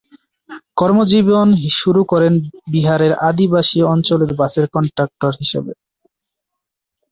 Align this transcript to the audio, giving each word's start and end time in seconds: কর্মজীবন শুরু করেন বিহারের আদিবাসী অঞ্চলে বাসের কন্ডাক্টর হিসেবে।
কর্মজীবন 0.77 1.47
শুরু 1.79 2.01
করেন 2.11 2.33
বিহারের 2.73 3.13
আদিবাসী 3.29 3.79
অঞ্চলে 3.93 4.25
বাসের 4.39 4.65
কন্ডাক্টর 4.73 5.31
হিসেবে। 5.41 5.71